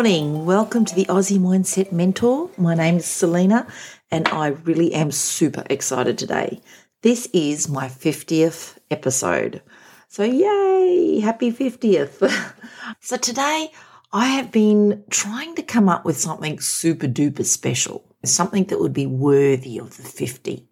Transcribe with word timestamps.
morning. 0.00 0.46
Welcome 0.46 0.86
to 0.86 0.94
the 0.94 1.04
Aussie 1.04 1.38
Mindset 1.38 1.92
Mentor. 1.92 2.48
My 2.56 2.74
name 2.74 2.96
is 2.96 3.04
Selena 3.04 3.66
and 4.10 4.26
I 4.28 4.46
really 4.46 4.94
am 4.94 5.10
super 5.10 5.62
excited 5.68 6.16
today. 6.16 6.62
This 7.02 7.28
is 7.34 7.68
my 7.68 7.84
50th 7.84 8.78
episode. 8.90 9.60
So, 10.08 10.22
yay, 10.22 11.20
happy 11.20 11.52
50th. 11.52 12.54
so, 13.00 13.18
today 13.18 13.70
I 14.10 14.28
have 14.28 14.50
been 14.50 15.04
trying 15.10 15.54
to 15.56 15.62
come 15.62 15.90
up 15.90 16.06
with 16.06 16.18
something 16.18 16.60
super 16.60 17.06
duper 17.06 17.44
special, 17.44 18.02
something 18.24 18.64
that 18.68 18.80
would 18.80 18.94
be 18.94 19.06
worthy 19.06 19.76
of 19.76 19.98
the 19.98 20.02
50. 20.02 20.66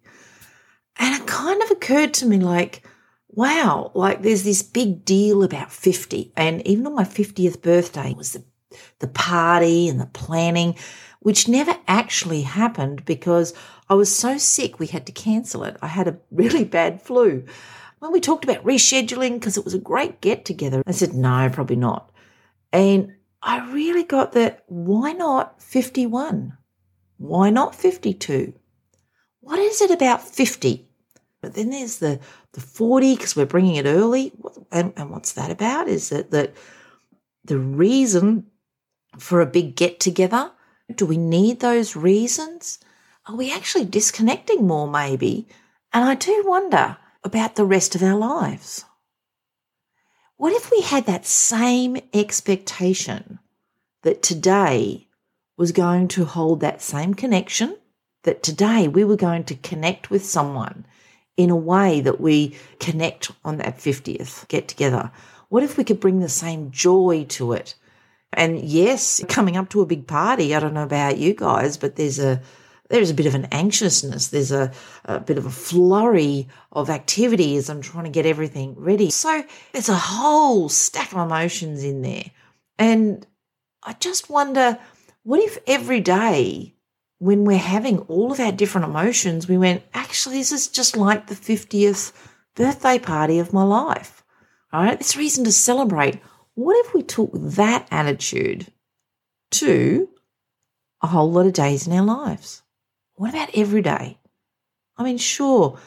And 0.97 1.21
it 1.21 1.27
kind 1.27 1.61
of 1.61 1.69
occurred 1.69 2.15
to 2.15 2.25
me 2.25 2.39
like, 2.39 2.81
wow, 3.27 3.91
like 3.93 4.23
there's 4.23 4.43
this 4.43 4.63
big 4.63 5.05
deal 5.05 5.43
about 5.43 5.71
50. 5.71 6.33
And 6.35 6.65
even 6.65 6.87
on 6.87 6.95
my 6.95 7.03
50th 7.03 7.61
birthday 7.61 8.15
was 8.15 8.33
the, 8.33 8.43
the 8.99 9.07
party 9.07 9.87
and 9.87 9.99
the 9.99 10.05
planning, 10.07 10.75
which 11.19 11.47
never 11.47 11.75
actually 11.87 12.41
happened 12.41 13.05
because 13.05 13.53
I 13.89 13.95
was 13.95 14.13
so 14.15 14.37
sick 14.37 14.79
we 14.79 14.87
had 14.87 15.05
to 15.07 15.11
cancel 15.11 15.63
it. 15.63 15.77
I 15.81 15.87
had 15.87 16.07
a 16.07 16.17
really 16.31 16.63
bad 16.63 17.01
flu. 17.01 17.45
When 17.99 18.11
we 18.11 18.21
talked 18.21 18.45
about 18.45 18.63
rescheduling 18.63 19.33
because 19.33 19.57
it 19.57 19.65
was 19.65 19.73
a 19.73 19.79
great 19.79 20.21
get 20.21 20.45
together, 20.45 20.81
I 20.87 20.91
said, 20.91 21.13
no, 21.13 21.49
probably 21.51 21.75
not. 21.75 22.11
And 22.71 23.13
I 23.41 23.69
really 23.71 24.03
got 24.03 24.33
that 24.33 24.63
why 24.67 25.11
not 25.11 25.61
51? 25.61 26.57
Why 27.17 27.49
not 27.49 27.75
52? 27.75 28.53
What 29.41 29.59
is 29.59 29.81
it 29.81 29.91
about 29.91 30.21
50 30.21 30.89
but 31.41 31.53
then 31.53 31.69
there's 31.69 31.97
the, 31.97 32.19
the 32.53 32.61
40 32.61 33.15
because 33.15 33.35
we're 33.35 33.45
bringing 33.45 33.75
it 33.75 33.85
early. 33.85 34.31
And, 34.71 34.93
and 34.97 35.09
what's 35.09 35.33
that 35.33 35.51
about? 35.51 35.87
Is 35.87 36.11
it 36.11 36.31
that 36.31 36.53
the 37.45 37.57
reason 37.57 38.45
for 39.19 39.41
a 39.41 39.45
big 39.45 39.75
get 39.75 39.99
together? 39.99 40.51
Do 40.93 41.05
we 41.05 41.17
need 41.17 41.59
those 41.59 41.95
reasons? 41.95 42.79
Are 43.27 43.35
we 43.35 43.53
actually 43.53 43.85
disconnecting 43.85 44.65
more, 44.65 44.89
maybe? 44.89 45.47
And 45.93 46.03
I 46.03 46.15
do 46.15 46.43
wonder 46.45 46.97
about 47.23 47.55
the 47.55 47.65
rest 47.65 47.95
of 47.95 48.03
our 48.03 48.17
lives. 48.17 48.85
What 50.37 50.53
if 50.53 50.71
we 50.71 50.81
had 50.81 51.05
that 51.05 51.25
same 51.25 51.97
expectation 52.13 53.39
that 54.03 54.23
today 54.23 55.07
was 55.57 55.73
going 55.73 56.07
to 56.07 56.25
hold 56.25 56.61
that 56.61 56.81
same 56.81 57.13
connection, 57.13 57.77
that 58.23 58.41
today 58.41 58.87
we 58.87 59.03
were 59.03 59.17
going 59.17 59.43
to 59.43 59.55
connect 59.55 60.09
with 60.09 60.25
someone 60.25 60.85
in 61.35 61.49
a 61.49 61.55
way 61.55 62.01
that 62.01 62.21
we 62.21 62.55
connect 62.79 63.31
on 63.43 63.57
that 63.57 63.77
50th 63.77 64.47
get 64.47 64.67
together? 64.67 65.11
What 65.49 65.63
if 65.63 65.77
we 65.77 65.83
could 65.83 65.99
bring 65.99 66.19
the 66.19 66.29
same 66.29 66.71
joy 66.71 67.25
to 67.29 67.53
it? 67.53 67.75
And 68.33 68.59
yes, 68.59 69.23
coming 69.27 69.57
up 69.57 69.69
to 69.69 69.81
a 69.81 69.85
big 69.85 70.07
party, 70.07 70.55
I 70.55 70.59
don't 70.59 70.73
know 70.73 70.83
about 70.83 71.17
you 71.17 71.33
guys, 71.33 71.77
but 71.77 71.95
there's 71.95 72.19
a 72.19 72.41
there's 72.89 73.11
a 73.11 73.15
bit 73.15 73.27
of 73.27 73.35
an 73.35 73.45
anxiousness. 73.51 74.29
There's 74.29 74.51
a, 74.51 74.71
a 75.05 75.19
bit 75.19 75.37
of 75.37 75.45
a 75.45 75.51
flurry 75.51 76.47
of 76.71 76.89
activity 76.89 77.55
as 77.55 77.69
I'm 77.69 77.81
trying 77.81 78.05
to 78.05 78.09
get 78.09 78.25
everything 78.25 78.73
ready. 78.77 79.11
So 79.11 79.43
there's 79.71 79.89
a 79.89 79.95
whole 79.95 80.69
stack 80.69 81.11
of 81.11 81.19
emotions 81.19 81.83
in 81.83 82.01
there. 82.01 82.31
And 82.79 83.25
I 83.83 83.93
just 83.93 84.29
wonder 84.29 84.79
what 85.23 85.39
if 85.39 85.59
every 85.67 85.99
day 85.99 86.73
when 87.19 87.43
we're 87.43 87.57
having 87.57 87.99
all 87.99 88.31
of 88.31 88.39
our 88.39 88.51
different 88.51 88.87
emotions, 88.87 89.47
we 89.47 89.57
went, 89.57 89.83
actually, 89.93 90.37
this 90.37 90.51
is 90.51 90.67
just 90.67 90.97
like 90.97 91.27
the 91.27 91.35
50th 91.35 92.13
birthday 92.55 92.97
party 92.97 93.37
of 93.39 93.53
my 93.53 93.63
life. 93.63 94.23
All 94.71 94.83
right, 94.83 94.99
it's 94.99 95.17
reason 95.17 95.43
to 95.43 95.51
celebrate. 95.51 96.19
What 96.59 96.85
if 96.85 96.93
we 96.93 97.03
took 97.03 97.29
that 97.33 97.87
attitude 97.89 98.67
to 99.51 100.09
a 101.01 101.07
whole 101.07 101.31
lot 101.31 101.45
of 101.45 101.53
days 101.53 101.87
in 101.87 101.93
our 101.93 102.03
lives? 102.03 102.63
What 103.15 103.29
about 103.29 103.51
every 103.53 103.81
day? 103.81 104.17
I 104.97 105.03
mean, 105.03 105.17
sure, 105.17 105.79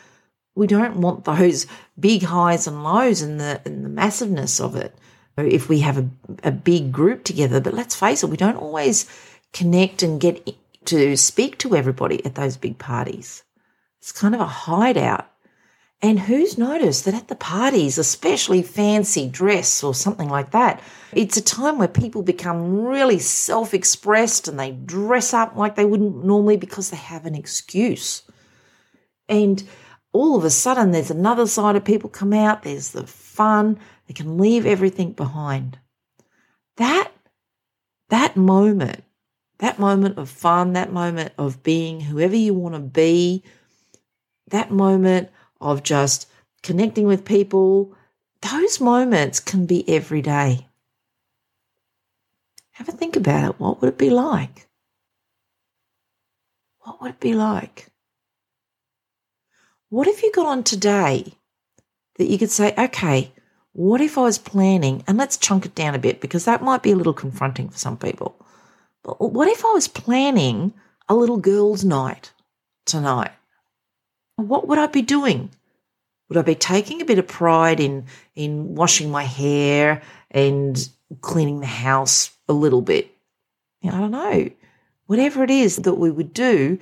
we 0.54 0.66
don't 0.66 0.96
want 0.96 1.26
those 1.26 1.66
big 2.00 2.22
highs 2.22 2.66
and 2.66 2.82
lows 2.82 3.20
and 3.20 3.38
the, 3.38 3.60
and 3.66 3.84
the 3.84 3.90
massiveness 3.90 4.62
of 4.62 4.74
it 4.74 4.96
if 5.36 5.68
we 5.68 5.80
have 5.80 5.98
a, 5.98 6.08
a 6.42 6.50
big 6.50 6.90
group 6.90 7.24
together, 7.24 7.60
but 7.60 7.74
let's 7.74 7.94
face 7.94 8.22
it, 8.22 8.30
we 8.30 8.38
don't 8.38 8.56
always 8.56 9.04
connect 9.52 10.02
and 10.02 10.22
get 10.22 10.56
to 10.86 11.18
speak 11.18 11.58
to 11.58 11.76
everybody 11.76 12.24
at 12.24 12.34
those 12.34 12.56
big 12.56 12.78
parties. 12.78 13.42
It's 13.98 14.10
kind 14.10 14.34
of 14.34 14.40
a 14.40 14.46
hideout. 14.46 15.30
And 16.02 16.18
who's 16.18 16.58
noticed 16.58 17.04
that 17.04 17.14
at 17.14 17.28
the 17.28 17.36
parties, 17.36 17.96
especially 17.96 18.62
fancy 18.62 19.28
dress 19.28 19.84
or 19.84 19.94
something 19.94 20.28
like 20.28 20.50
that, 20.50 20.82
it's 21.12 21.36
a 21.36 21.42
time 21.42 21.78
where 21.78 21.86
people 21.86 22.22
become 22.22 22.84
really 22.84 23.20
self 23.20 23.72
expressed 23.72 24.48
and 24.48 24.58
they 24.58 24.72
dress 24.72 25.32
up 25.32 25.54
like 25.54 25.76
they 25.76 25.84
wouldn't 25.84 26.24
normally 26.24 26.56
because 26.56 26.90
they 26.90 26.96
have 26.96 27.24
an 27.24 27.36
excuse. 27.36 28.22
And 29.28 29.62
all 30.12 30.36
of 30.36 30.44
a 30.44 30.50
sudden, 30.50 30.90
there's 30.90 31.10
another 31.10 31.46
side 31.46 31.76
of 31.76 31.84
people 31.84 32.10
come 32.10 32.32
out, 32.32 32.64
there's 32.64 32.90
the 32.90 33.06
fun, 33.06 33.78
they 34.08 34.14
can 34.14 34.38
leave 34.38 34.66
everything 34.66 35.12
behind. 35.12 35.78
That, 36.76 37.12
that 38.08 38.36
moment 38.36 39.04
that 39.62 39.78
moment 39.78 40.18
of 40.18 40.28
fun, 40.28 40.72
that 40.72 40.92
moment 40.92 41.32
of 41.38 41.62
being 41.62 42.00
whoever 42.00 42.34
you 42.34 42.52
want 42.52 42.74
to 42.74 42.80
be, 42.80 43.44
that 44.48 44.72
moment 44.72 45.30
of 45.62 45.82
just 45.82 46.28
connecting 46.62 47.06
with 47.06 47.24
people, 47.24 47.94
those 48.40 48.80
moments 48.80 49.40
can 49.40 49.66
be 49.66 49.88
every 49.88 50.22
day. 50.22 50.66
Have 52.72 52.88
a 52.88 52.92
think 52.92 53.16
about 53.16 53.50
it. 53.50 53.60
What 53.60 53.80
would 53.80 53.88
it 53.88 53.98
be 53.98 54.10
like? 54.10 54.68
What 56.80 57.00
would 57.00 57.10
it 57.12 57.20
be 57.20 57.34
like? 57.34 57.88
What 59.88 60.08
if 60.08 60.22
you 60.22 60.32
got 60.32 60.46
on 60.46 60.64
today 60.64 61.34
that 62.16 62.26
you 62.26 62.38
could 62.38 62.50
say, 62.50 62.74
okay, 62.76 63.32
what 63.72 64.00
if 64.00 64.18
I 64.18 64.22
was 64.22 64.38
planning, 64.38 65.02
and 65.06 65.16
let's 65.16 65.36
chunk 65.36 65.64
it 65.64 65.74
down 65.74 65.94
a 65.94 65.98
bit 65.98 66.20
because 66.20 66.44
that 66.44 66.62
might 66.62 66.82
be 66.82 66.92
a 66.92 66.96
little 66.96 67.14
confronting 67.14 67.68
for 67.68 67.78
some 67.78 67.96
people. 67.96 68.36
But 69.02 69.20
what 69.20 69.48
if 69.48 69.64
I 69.64 69.72
was 69.72 69.88
planning 69.88 70.74
a 71.08 71.14
little 71.14 71.38
girls' 71.38 71.84
night 71.84 72.32
tonight? 72.84 73.32
What 74.36 74.66
would 74.68 74.78
I 74.78 74.86
be 74.86 75.02
doing? 75.02 75.50
Would 76.28 76.38
I 76.38 76.42
be 76.42 76.54
taking 76.54 77.02
a 77.02 77.04
bit 77.04 77.18
of 77.18 77.26
pride 77.26 77.80
in 77.80 78.06
in 78.34 78.74
washing 78.74 79.10
my 79.10 79.24
hair 79.24 80.02
and 80.30 80.88
cleaning 81.20 81.60
the 81.60 81.66
house 81.66 82.30
a 82.48 82.52
little 82.52 82.82
bit? 82.82 83.10
I 83.84 83.90
don't 83.90 84.10
know. 84.10 84.50
Whatever 85.06 85.42
it 85.44 85.50
is 85.50 85.76
that 85.76 85.94
we 85.94 86.10
would 86.10 86.32
do 86.32 86.78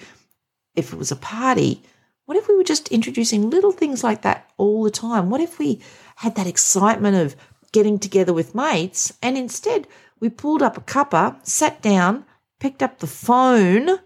if 0.77 0.93
it 0.93 0.99
was 0.99 1.11
a 1.11 1.17
party, 1.17 1.83
what 2.27 2.37
if 2.37 2.47
we 2.47 2.57
were 2.57 2.63
just 2.63 2.89
introducing 2.89 3.51
little 3.51 3.73
things 3.73 4.05
like 4.05 4.23
that 4.23 4.49
all 4.57 4.85
the 4.85 4.91
time? 4.91 5.31
What 5.31 5.41
if 5.41 5.59
we 5.59 5.81
had 6.17 6.37
that 6.37 6.47
excitement 6.47 7.17
of 7.17 7.35
getting 7.73 7.99
together 7.99 8.33
with 8.33 8.55
mates 8.55 9.13
and 9.23 9.37
instead 9.37 9.89
we 10.21 10.29
pulled 10.29 10.63
up 10.63 10.77
a 10.77 10.81
cuppa, 10.81 11.45
sat 11.47 11.81
down, 11.83 12.25
picked 12.59 12.83
up 12.83 12.99
the 12.99 13.07
phone, 13.07 13.99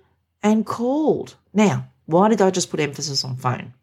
and 0.42 0.64
called. 0.64 1.34
Now, 1.52 1.88
why 2.06 2.28
did 2.28 2.40
I 2.40 2.50
just 2.50 2.70
put 2.70 2.80
emphasis 2.80 3.24
on 3.24 3.36
phone? 3.36 3.74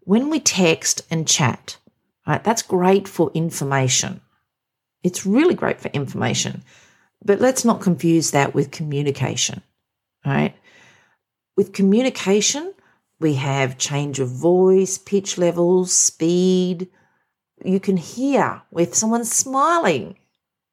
When 0.00 0.30
we 0.30 0.40
text 0.40 1.02
and 1.10 1.26
chat, 1.26 1.78
right, 2.26 2.42
that's 2.42 2.62
great 2.62 3.08
for 3.08 3.30
information. 3.34 4.20
It's 5.02 5.26
really 5.26 5.54
great 5.54 5.80
for 5.80 5.88
information. 5.88 6.62
But 7.24 7.40
let's 7.40 7.64
not 7.64 7.80
confuse 7.80 8.30
that 8.30 8.54
with 8.54 8.70
communication, 8.70 9.62
right? 10.24 10.54
With 11.56 11.72
communication, 11.72 12.74
we 13.18 13.34
have 13.34 13.78
change 13.78 14.20
of 14.20 14.28
voice, 14.28 14.98
pitch 14.98 15.38
levels, 15.38 15.92
speed. 15.92 16.88
You 17.64 17.80
can 17.80 17.96
hear 17.96 18.62
if 18.76 18.94
someone's 18.94 19.32
smiling 19.32 20.16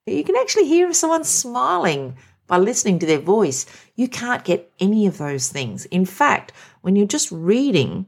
you 0.05 0.23
can 0.23 0.35
actually 0.35 0.67
hear 0.67 0.89
if 0.89 0.95
someone's 0.95 1.29
smiling 1.29 2.17
by 2.53 2.59
listening 2.59 2.99
to 2.99 3.07
their 3.07 3.17
voice. 3.17 3.65
You 3.95 4.07
can't 4.07 4.43
get 4.43 4.71
any 4.79 5.07
of 5.07 5.17
those 5.17 5.49
things. 5.49 5.85
In 5.85 6.05
fact, 6.05 6.51
when 6.81 6.95
you're 6.95 7.07
just 7.07 7.31
reading, 7.31 8.05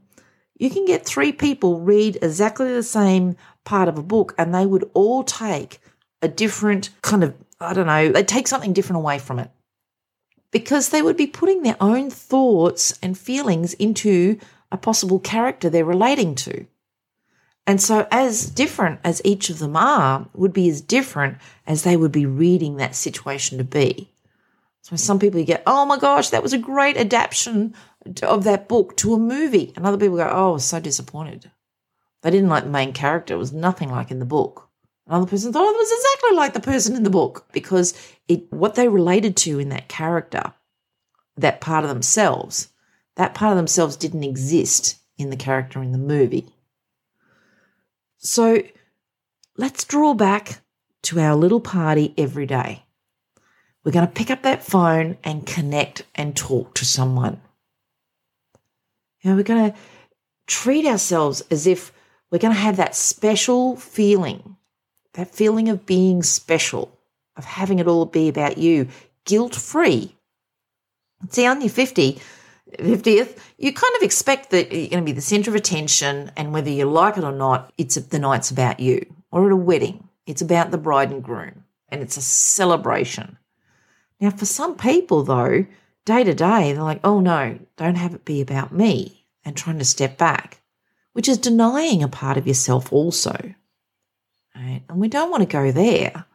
you 0.59 0.69
can 0.69 0.85
get 0.85 1.03
three 1.03 1.31
people 1.31 1.79
read 1.79 2.19
exactly 2.21 2.71
the 2.71 2.83
same 2.83 3.37
part 3.63 3.89
of 3.89 3.97
a 3.97 4.03
book 4.03 4.35
and 4.37 4.53
they 4.53 4.67
would 4.67 4.87
all 4.93 5.23
take 5.23 5.79
a 6.21 6.27
different 6.27 6.91
kind 7.01 7.23
of, 7.23 7.33
I 7.59 7.73
don't 7.73 7.87
know, 7.87 8.11
they 8.11 8.21
take 8.21 8.47
something 8.47 8.71
different 8.71 8.97
away 8.97 9.17
from 9.17 9.39
it 9.39 9.49
because 10.51 10.89
they 10.89 11.01
would 11.01 11.17
be 11.17 11.25
putting 11.25 11.63
their 11.63 11.77
own 11.81 12.11
thoughts 12.11 12.99
and 13.01 13.17
feelings 13.17 13.73
into 13.73 14.37
a 14.71 14.77
possible 14.77 15.17
character 15.17 15.71
they're 15.71 15.83
relating 15.83 16.35
to. 16.35 16.67
And 17.65 17.81
so, 17.81 18.07
as 18.11 18.45
different 18.45 18.99
as 19.03 19.23
each 19.25 19.49
of 19.49 19.57
them 19.57 19.75
are, 19.75 20.27
would 20.35 20.53
be 20.53 20.69
as 20.69 20.81
different 20.81 21.39
as 21.65 21.81
they 21.81 21.97
would 21.97 22.11
be 22.11 22.27
reading 22.27 22.75
that 22.75 22.93
situation 22.95 23.57
to 23.57 23.63
be. 23.63 24.11
So, 24.85 24.95
some 24.95 25.17
people 25.17 25.39
you 25.39 25.47
get, 25.47 25.63
oh 25.65 25.83
my 25.87 25.97
gosh, 25.97 26.29
that 26.29 26.43
was 26.43 26.53
a 26.53 26.59
great 26.59 26.95
adaptation 26.95 27.73
of 28.21 28.43
that 28.43 28.67
book 28.67 28.95
to 28.97 29.15
a 29.15 29.17
movie. 29.17 29.73
And 29.75 29.83
other 29.83 29.97
people 29.97 30.17
go, 30.17 30.29
oh, 30.31 30.49
I 30.49 30.53
was 30.53 30.63
so 30.63 30.79
disappointed. 30.79 31.49
They 32.21 32.29
didn't 32.29 32.49
like 32.49 32.65
the 32.65 32.69
main 32.69 32.93
character. 32.93 33.33
It 33.33 33.39
was 33.39 33.51
nothing 33.51 33.89
like 33.89 34.11
in 34.11 34.19
the 34.19 34.25
book. 34.25 34.69
Another 35.07 35.25
person 35.25 35.51
thought 35.51 35.67
it 35.67 35.75
was 35.75 35.91
exactly 35.91 36.37
like 36.37 36.53
the 36.53 36.59
person 36.59 36.95
in 36.95 37.01
the 37.01 37.09
book 37.09 37.47
because 37.51 37.95
it 38.27 38.53
what 38.53 38.75
they 38.75 38.87
related 38.87 39.35
to 39.37 39.57
in 39.57 39.69
that 39.69 39.87
character, 39.87 40.53
that 41.35 41.61
part 41.61 41.83
of 41.83 41.89
themselves, 41.89 42.69
that 43.15 43.33
part 43.33 43.53
of 43.53 43.57
themselves 43.57 43.97
didn't 43.97 44.23
exist 44.23 44.99
in 45.17 45.31
the 45.31 45.35
character 45.35 45.81
in 45.81 45.93
the 45.93 45.97
movie. 45.97 46.45
So 48.17 48.61
let's 49.57 49.83
draw 49.83 50.13
back 50.13 50.61
to 51.03 51.19
our 51.19 51.35
little 51.35 51.59
party 51.59 52.13
every 52.19 52.45
day. 52.45 52.84
We're 53.85 53.91
going 53.91 54.07
to 54.07 54.11
pick 54.11 54.31
up 54.31 54.41
that 54.41 54.63
phone 54.63 55.17
and 55.23 55.45
connect 55.45 56.05
and 56.15 56.35
talk 56.35 56.73
to 56.75 56.85
someone. 56.85 57.39
You 59.21 59.29
know, 59.29 59.37
we're 59.37 59.43
going 59.43 59.71
to 59.71 59.77
treat 60.47 60.87
ourselves 60.87 61.41
as 61.51 61.67
if 61.67 61.93
we're 62.31 62.39
going 62.39 62.53
to 62.53 62.59
have 62.59 62.77
that 62.77 62.95
special 62.95 63.75
feeling, 63.75 64.57
that 65.13 65.33
feeling 65.33 65.69
of 65.69 65.85
being 65.85 66.23
special, 66.23 66.97
of 67.37 67.45
having 67.45 67.77
it 67.77 67.87
all 67.87 68.07
be 68.07 68.27
about 68.27 68.57
you, 68.57 68.87
guilt 69.23 69.53
free. 69.53 70.15
See, 71.29 71.45
on 71.45 71.61
your 71.61 71.69
50, 71.69 72.19
50th, 72.79 73.37
you 73.59 73.71
kind 73.71 73.95
of 73.97 74.01
expect 74.01 74.49
that 74.49 74.71
you're 74.71 74.89
going 74.89 75.03
to 75.03 75.05
be 75.05 75.11
the 75.11 75.21
center 75.21 75.51
of 75.51 75.55
attention, 75.55 76.31
and 76.35 76.51
whether 76.51 76.71
you 76.71 76.85
like 76.85 77.17
it 77.17 77.23
or 77.23 77.31
not, 77.31 77.71
it's 77.77 77.95
the 77.95 78.19
night's 78.19 78.49
about 78.49 78.79
you. 78.79 79.05
Or 79.31 79.45
at 79.45 79.51
a 79.51 79.55
wedding, 79.55 80.09
it's 80.25 80.41
about 80.41 80.71
the 80.71 80.77
bride 80.79 81.11
and 81.11 81.23
groom, 81.23 81.65
and 81.89 82.01
it's 82.01 82.17
a 82.17 82.21
celebration. 82.21 83.37
Now, 84.19 84.29
for 84.31 84.45
some 84.45 84.75
people, 84.75 85.23
though, 85.23 85.65
day 86.05 86.23
to 86.23 86.33
day, 86.33 86.73
they're 86.73 86.83
like, 86.83 87.01
oh 87.03 87.19
no, 87.19 87.59
don't 87.77 87.95
have 87.95 88.13
it 88.13 88.25
be 88.25 88.41
about 88.41 88.73
me, 88.73 89.25
and 89.43 89.55
trying 89.55 89.79
to 89.79 89.85
step 89.85 90.17
back, 90.17 90.61
which 91.13 91.27
is 91.27 91.37
denying 91.37 92.03
a 92.03 92.07
part 92.07 92.37
of 92.37 92.47
yourself 92.47 92.93
also. 92.93 93.53
Right? 94.55 94.83
And 94.87 94.99
we 94.99 95.09
don't 95.09 95.31
want 95.31 95.41
to 95.41 95.47
go 95.47 95.71
there. 95.71 96.25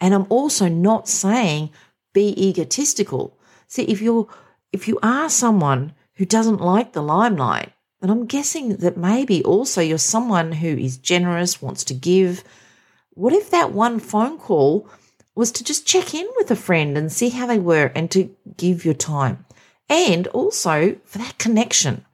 And 0.00 0.14
I'm 0.14 0.26
also 0.30 0.68
not 0.68 1.08
saying 1.08 1.70
be 2.14 2.48
egotistical. 2.48 3.38
See, 3.66 3.82
if 3.84 4.00
you're 4.00 4.28
if 4.72 4.88
you 4.88 4.98
are 5.02 5.28
someone 5.28 5.92
who 6.14 6.24
doesn't 6.24 6.60
like 6.60 6.92
the 6.92 7.02
limelight, 7.02 7.72
then 8.00 8.10
I'm 8.10 8.26
guessing 8.26 8.76
that 8.76 8.96
maybe 8.96 9.44
also 9.44 9.80
you're 9.80 9.98
someone 9.98 10.52
who 10.52 10.68
is 10.68 10.96
generous, 10.96 11.60
wants 11.60 11.84
to 11.84 11.94
give. 11.94 12.44
What 13.10 13.32
if 13.32 13.50
that 13.50 13.72
one 13.72 13.98
phone 13.98 14.38
call 14.38 14.88
was 15.34 15.52
to 15.52 15.64
just 15.64 15.86
check 15.86 16.14
in 16.14 16.28
with 16.36 16.50
a 16.50 16.56
friend 16.56 16.98
and 16.98 17.12
see 17.12 17.28
how 17.30 17.46
they 17.46 17.58
were 17.58 17.92
and 17.94 18.10
to 18.10 18.34
give 18.56 18.84
your 18.84 18.94
time. 18.94 19.44
And 19.88 20.26
also 20.28 20.96
for 21.04 21.18
that 21.18 21.38
connection. 21.38 22.04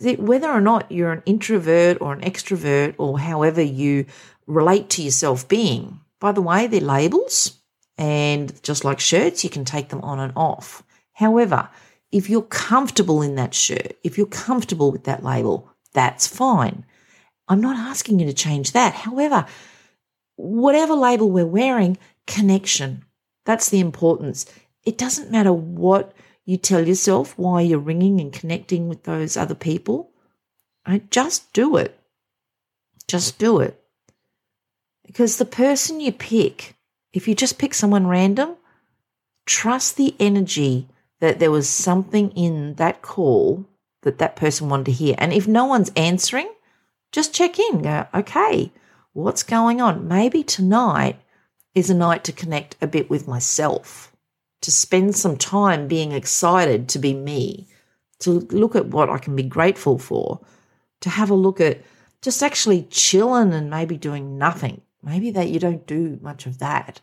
Whether 0.00 0.48
or 0.48 0.60
not 0.60 0.90
you're 0.90 1.12
an 1.12 1.22
introvert 1.26 1.98
or 2.00 2.12
an 2.12 2.22
extrovert 2.22 2.94
or 2.98 3.18
however 3.18 3.62
you 3.62 4.06
relate 4.46 4.88
to 4.90 5.02
yourself 5.02 5.46
being, 5.48 6.00
by 6.20 6.32
the 6.32 6.42
way, 6.42 6.66
they're 6.66 6.80
labels. 6.80 7.58
And 7.98 8.62
just 8.62 8.84
like 8.84 8.98
shirts, 8.98 9.44
you 9.44 9.50
can 9.50 9.64
take 9.64 9.90
them 9.90 10.00
on 10.00 10.18
and 10.18 10.32
off. 10.34 10.82
However, 11.12 11.68
if 12.10 12.30
you're 12.30 12.42
comfortable 12.42 13.20
in 13.22 13.34
that 13.34 13.54
shirt, 13.54 13.92
if 14.02 14.16
you're 14.16 14.26
comfortable 14.26 14.90
with 14.90 15.04
that 15.04 15.22
label, 15.22 15.70
that's 15.92 16.26
fine. 16.26 16.84
I'm 17.46 17.60
not 17.60 17.76
asking 17.76 18.20
you 18.20 18.26
to 18.26 18.32
change 18.32 18.72
that. 18.72 18.94
However, 18.94 19.44
whatever 20.36 20.94
label 20.94 21.30
we're 21.30 21.44
wearing, 21.44 21.98
connection. 22.26 23.04
That's 23.44 23.70
the 23.70 23.80
importance. 23.80 24.46
It 24.84 24.98
doesn't 24.98 25.30
matter 25.30 25.52
what 25.52 26.14
you 26.44 26.56
tell 26.56 26.86
yourself, 26.86 27.36
why 27.38 27.60
you're 27.60 27.78
ringing 27.78 28.20
and 28.20 28.32
connecting 28.32 28.88
with 28.88 29.04
those 29.04 29.36
other 29.36 29.54
people. 29.54 30.12
Right? 30.86 31.10
Just 31.10 31.52
do 31.52 31.76
it. 31.76 31.98
Just 33.06 33.38
do 33.38 33.60
it. 33.60 33.82
Because 35.06 35.36
the 35.36 35.44
person 35.44 36.00
you 36.00 36.12
pick, 36.12 36.76
if 37.12 37.26
you 37.26 37.34
just 37.34 37.58
pick 37.58 37.74
someone 37.74 38.06
random, 38.06 38.56
trust 39.46 39.96
the 39.96 40.14
energy 40.20 40.88
that 41.20 41.38
there 41.38 41.50
was 41.50 41.68
something 41.68 42.30
in 42.30 42.74
that 42.74 43.02
call 43.02 43.66
that 44.02 44.18
that 44.18 44.36
person 44.36 44.68
wanted 44.68 44.86
to 44.86 44.92
hear. 44.92 45.14
And 45.18 45.32
if 45.32 45.46
no 45.46 45.66
one's 45.66 45.92
answering, 45.96 46.50
just 47.12 47.34
check 47.34 47.58
in. 47.58 47.82
Go, 47.82 48.06
okay, 48.14 48.72
what's 49.12 49.42
going 49.42 49.80
on? 49.80 50.08
Maybe 50.08 50.42
tonight 50.42 51.20
is 51.74 51.90
a 51.90 51.94
night 51.94 52.24
to 52.24 52.32
connect 52.32 52.76
a 52.80 52.86
bit 52.86 53.08
with 53.08 53.28
myself, 53.28 54.12
to 54.62 54.70
spend 54.70 55.16
some 55.16 55.36
time 55.36 55.88
being 55.88 56.12
excited 56.12 56.88
to 56.88 56.98
be 56.98 57.14
me, 57.14 57.68
to 58.20 58.32
look 58.50 58.76
at 58.76 58.86
what 58.86 59.08
I 59.08 59.18
can 59.18 59.36
be 59.36 59.42
grateful 59.42 59.98
for, 59.98 60.40
to 61.00 61.10
have 61.10 61.30
a 61.30 61.34
look 61.34 61.60
at 61.60 61.80
just 62.22 62.42
actually 62.42 62.82
chilling 62.90 63.52
and 63.52 63.70
maybe 63.70 63.96
doing 63.96 64.36
nothing. 64.36 64.82
Maybe 65.02 65.30
that 65.30 65.48
you 65.48 65.58
don't 65.58 65.86
do 65.86 66.18
much 66.20 66.44
of 66.44 66.58
that. 66.58 67.00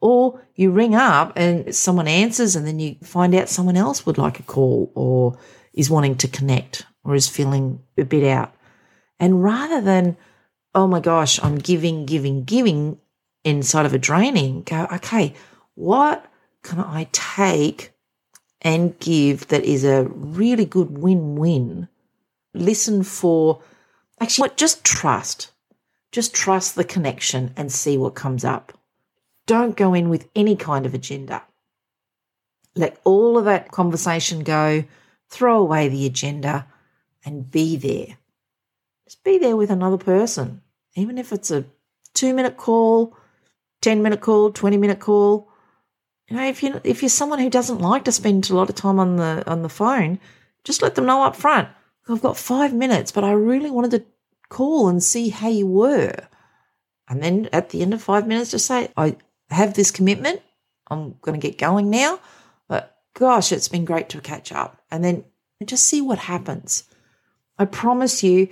Or 0.00 0.42
you 0.54 0.70
ring 0.70 0.94
up 0.94 1.32
and 1.36 1.74
someone 1.74 2.06
answers, 2.06 2.54
and 2.54 2.66
then 2.66 2.78
you 2.78 2.96
find 3.02 3.34
out 3.34 3.48
someone 3.48 3.76
else 3.76 4.04
would 4.04 4.18
like 4.18 4.38
a 4.38 4.42
call 4.42 4.92
or 4.94 5.38
is 5.72 5.88
wanting 5.88 6.16
to 6.16 6.28
connect 6.28 6.84
or 7.02 7.14
is 7.14 7.28
feeling 7.28 7.82
a 7.96 8.04
bit 8.04 8.24
out. 8.24 8.54
And 9.18 9.42
rather 9.42 9.80
than, 9.80 10.18
oh 10.74 10.86
my 10.86 11.00
gosh, 11.00 11.42
I'm 11.42 11.56
giving, 11.56 12.04
giving, 12.04 12.44
giving, 12.44 12.98
inside 13.46 13.86
of 13.86 13.94
a 13.94 13.98
draining, 13.98 14.62
go, 14.64 14.88
okay, 14.92 15.32
what 15.76 16.26
can 16.62 16.80
I 16.80 17.08
take 17.12 17.92
and 18.60 18.98
give 18.98 19.46
that 19.48 19.62
is 19.62 19.84
a 19.84 20.08
really 20.08 20.64
good 20.64 20.98
win 20.98 21.36
win? 21.36 21.88
Listen 22.52 23.04
for, 23.04 23.62
actually, 24.20 24.48
what, 24.48 24.56
just 24.56 24.84
trust. 24.84 25.52
Just 26.10 26.34
trust 26.34 26.74
the 26.74 26.84
connection 26.84 27.52
and 27.56 27.70
see 27.70 27.96
what 27.96 28.14
comes 28.16 28.44
up. 28.44 28.76
Don't 29.46 29.76
go 29.76 29.94
in 29.94 30.08
with 30.08 30.28
any 30.34 30.56
kind 30.56 30.84
of 30.84 30.92
agenda. 30.92 31.42
Let 32.74 32.98
all 33.04 33.38
of 33.38 33.44
that 33.44 33.70
conversation 33.70 34.42
go, 34.42 34.84
throw 35.28 35.60
away 35.60 35.88
the 35.88 36.04
agenda, 36.04 36.66
and 37.24 37.48
be 37.48 37.76
there. 37.76 38.18
Just 39.04 39.22
be 39.22 39.38
there 39.38 39.56
with 39.56 39.70
another 39.70 39.98
person, 39.98 40.62
even 40.96 41.16
if 41.16 41.32
it's 41.32 41.50
a 41.52 41.64
two 42.12 42.34
minute 42.34 42.56
call 42.56 43.16
10 43.86 44.02
minute 44.02 44.20
call, 44.20 44.50
20 44.50 44.78
minute 44.78 44.98
call. 44.98 45.48
You 46.26 46.36
know, 46.36 46.44
if 46.44 46.60
you 46.60 46.80
if 46.82 47.02
you're 47.02 47.08
someone 47.08 47.38
who 47.38 47.48
doesn't 47.48 47.78
like 47.78 48.04
to 48.06 48.10
spend 48.10 48.50
a 48.50 48.56
lot 48.56 48.68
of 48.68 48.74
time 48.74 48.98
on 48.98 49.14
the 49.14 49.44
on 49.48 49.62
the 49.62 49.68
phone, 49.68 50.18
just 50.64 50.82
let 50.82 50.96
them 50.96 51.06
know 51.06 51.22
up 51.22 51.36
front. 51.36 51.68
I've 52.08 52.20
got 52.20 52.36
five 52.36 52.74
minutes, 52.74 53.12
but 53.12 53.22
I 53.22 53.30
really 53.30 53.70
wanted 53.70 53.92
to 53.92 54.04
call 54.48 54.88
and 54.88 55.00
see 55.00 55.28
how 55.28 55.48
you 55.48 55.68
were. 55.68 56.16
And 57.08 57.22
then 57.22 57.48
at 57.52 57.70
the 57.70 57.80
end 57.80 57.94
of 57.94 58.02
five 58.02 58.26
minutes, 58.26 58.50
just 58.50 58.66
say, 58.66 58.88
I 58.96 59.18
have 59.50 59.74
this 59.74 59.92
commitment. 59.92 60.42
I'm 60.88 61.14
going 61.20 61.40
to 61.40 61.48
get 61.48 61.56
going 61.56 61.88
now. 61.88 62.18
But 62.66 62.96
gosh, 63.14 63.52
it's 63.52 63.68
been 63.68 63.84
great 63.84 64.08
to 64.08 64.20
catch 64.20 64.50
up. 64.50 64.82
And 64.90 65.04
then 65.04 65.24
just 65.64 65.86
see 65.86 66.00
what 66.00 66.18
happens. 66.18 66.82
I 67.56 67.66
promise 67.66 68.24
you, 68.24 68.48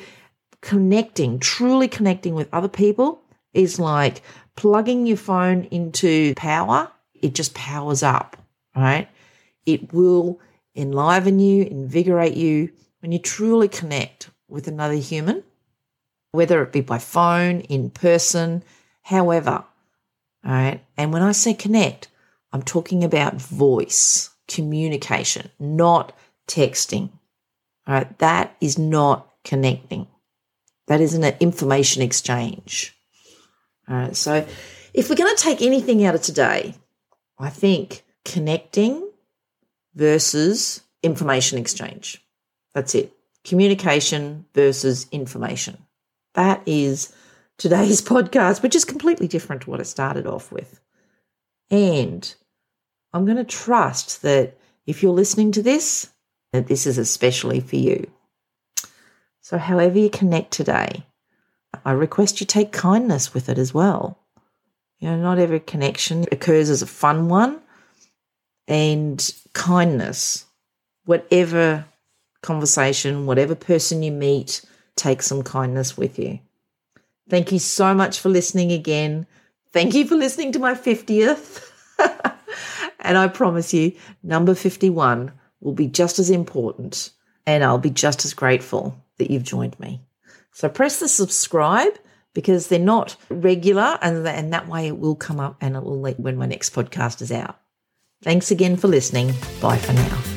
connecting, 0.61 1.41
truly 1.41 1.89
connecting 1.89 2.37
with 2.37 2.55
other 2.55 2.69
people 2.69 3.21
is 3.53 3.81
like 3.81 4.23
plugging 4.57 5.07
your 5.07 5.17
phone 5.17 5.65
into 5.65 6.35
power, 6.35 6.91
it 7.15 7.35
just 7.35 7.55
powers 7.55 8.03
up, 8.03 8.37
right? 8.77 9.09
It 9.67 9.93
will 9.93 10.41
enliven 10.77 11.39
you, 11.39 11.65
invigorate 11.65 12.37
you 12.37 12.71
when 13.01 13.13
you 13.13 13.19
truly 13.19 13.69
connect 13.69 14.31
with 14.49 14.69
another 14.69 14.95
human, 14.95 15.43
whether 16.33 16.63
it 16.63 16.73
be 16.73 16.81
by 16.81 16.99
phone, 16.99 17.61
in 17.61 17.91
person, 17.91 18.63
however. 19.03 19.65
All 20.45 20.53
right. 20.53 20.85
And 20.97 21.13
when 21.13 21.23
I 21.23 21.33
say 21.33 21.55
connect, 21.55 22.09
I'm 22.53 22.63
talking 22.63 23.03
about 23.03 23.41
voice, 23.41 24.31
communication, 24.49 25.51
not 25.59 26.13
texting. 26.47 27.11
All 27.87 27.95
right. 27.95 28.19
That 28.19 28.57
is 28.61 28.79
not 28.79 29.31
connecting. 29.45 30.07
That 30.87 31.01
is 31.01 31.15
an 31.15 31.25
information 31.41 32.03
exchange. 32.03 32.95
All 33.89 33.97
right. 33.97 34.17
So 34.17 34.47
if 34.93 35.09
we're 35.09 35.17
going 35.17 35.35
to 35.35 35.43
take 35.43 35.63
anything 35.63 36.05
out 36.05 36.15
of 36.15 36.23
today, 36.23 36.75
I 37.39 37.51
think 37.51 38.05
connecting 38.25 39.11
versus 39.95 40.83
information 41.03 41.59
exchange. 41.59 42.25
That's 42.75 42.95
it. 42.95 43.13
Communication 43.45 44.47
versus 44.55 45.07
information. 45.13 45.79
That 46.35 46.63
is 46.67 47.13
today's 47.59 48.03
podcast, 48.15 48.63
which 48.63 48.75
is 48.75 48.85
completely 48.85 49.29
different 49.29 49.63
to 49.63 49.71
what 49.71 49.81
I 49.81 49.85
started 49.85 50.27
off 50.27 50.51
with. 50.51 50.81
And 51.71 52.35
I'm 53.13 53.25
going 53.25 53.37
to 53.37 53.45
trust 53.45 54.23
that 54.23 54.57
if 54.87 55.03
you're 55.03 55.13
listening 55.13 55.53
to 55.53 55.63
this, 55.63 56.11
that 56.53 56.67
this 56.67 56.87
is 56.87 56.99
especially 56.99 57.61
for 57.61 57.77
you. 57.77 58.11
So, 59.41 59.59
however 59.59 59.99
you 59.99 60.09
connect 60.09 60.53
today, 60.53 61.05
I 61.85 61.93
request 61.93 62.41
you 62.41 62.47
take 62.47 62.73
kindness 62.73 63.35
with 63.35 63.49
it 63.49 63.59
as 63.59 63.73
well. 63.73 64.19
You 64.99 65.11
know, 65.11 65.17
not 65.17 65.39
every 65.39 65.61
connection 65.61 66.25
occurs 66.33 66.71
as 66.71 66.83
a 66.83 66.87
fun 66.87 67.29
one, 67.29 67.61
and 68.67 69.35
kindness, 69.53 70.47
whatever 71.05 71.85
conversation, 72.43 73.27
whatever 73.27 73.55
person 73.55 74.03
you 74.03 74.13
meet, 74.13 74.63
take 74.97 75.23
some 75.23 75.43
kindness 75.43 75.97
with 75.97 76.19
you. 76.19 76.41
Thank 77.29 77.53
you 77.53 77.59
so 77.59 77.95
much 77.95 78.21
for 78.21 78.29
listening 78.29 78.73
again. 78.73 79.27
Thank 79.73 79.95
you 79.95 80.07
for 80.07 80.15
listening 80.15 80.53
to 80.53 80.59
my 80.59 80.75
50th. 80.75 81.69
and 83.01 83.19
I 83.19 83.29
promise 83.29 83.75
you, 83.75 83.93
number 84.23 84.55
51 84.55 85.33
will 85.61 85.73
be 85.73 85.87
just 85.87 86.19
as 86.19 86.31
important, 86.31 87.11
and 87.47 87.65
I'll 87.65 87.79
be 87.79 87.91
just 87.91 88.25
as 88.25 88.35
grateful 88.35 89.03
that 89.19 89.31
you've 89.31 89.43
joined 89.43 89.79
me. 89.81 90.01
So 90.55 90.69
press 90.69 91.01
the 91.01 91.09
subscribe 91.09 91.99
because 92.33 92.69
they're 92.69 92.79
not 92.79 93.17
regular, 93.29 93.99
and, 94.01 94.27
and 94.27 94.53
that 94.53 94.69
way 94.69 94.87
it 94.89 94.99
will 94.99 95.17
come 95.17 95.39
up 95.39 95.57
and 95.61 95.77
it 95.77 95.83
will 95.83 96.01
let 96.01 96.19
when 96.19 96.37
my 96.37 96.47
next 96.47 96.73
podcast 96.75 97.21
is 97.21 97.31
out. 97.31 97.59
Thanks 98.23 98.51
again 98.51 98.77
for 98.77 98.89
listening. 98.89 99.33
Bye 99.61 99.79
for 99.79 99.93
now. 99.93 100.34